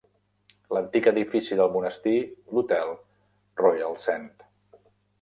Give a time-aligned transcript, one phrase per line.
[0.75, 2.15] L'antic edifici del monestir,
[2.57, 2.97] l'Hotel
[3.65, 4.53] Royal-St.